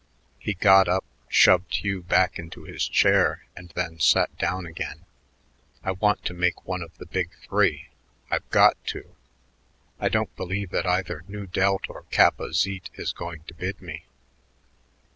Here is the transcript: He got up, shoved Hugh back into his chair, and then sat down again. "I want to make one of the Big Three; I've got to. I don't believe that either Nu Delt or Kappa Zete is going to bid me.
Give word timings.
He 0.39 0.55
got 0.55 0.87
up, 0.87 1.05
shoved 1.29 1.75
Hugh 1.75 2.01
back 2.01 2.39
into 2.39 2.63
his 2.63 2.87
chair, 2.87 3.45
and 3.55 3.69
then 3.75 3.99
sat 3.99 4.35
down 4.39 4.65
again. 4.65 5.05
"I 5.83 5.91
want 5.91 6.25
to 6.25 6.33
make 6.33 6.65
one 6.67 6.81
of 6.81 6.97
the 6.97 7.05
Big 7.05 7.29
Three; 7.45 7.89
I've 8.31 8.49
got 8.49 8.83
to. 8.87 9.15
I 9.99 10.09
don't 10.09 10.35
believe 10.35 10.71
that 10.71 10.87
either 10.87 11.23
Nu 11.27 11.45
Delt 11.45 11.87
or 11.87 12.05
Kappa 12.09 12.51
Zete 12.51 12.89
is 12.95 13.13
going 13.13 13.43
to 13.43 13.53
bid 13.53 13.79
me. 13.79 14.05